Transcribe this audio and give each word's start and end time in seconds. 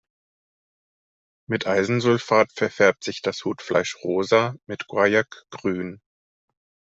Mit 1.47 1.67
Eisensulfat 1.67 2.51
verfärbt 2.53 3.03
sich 3.03 3.21
das 3.21 3.45
Hutfleisch 3.45 3.95
rosa 4.03 4.55
mit 4.65 4.87
Guajak 4.87 5.45
grün. 5.51 6.01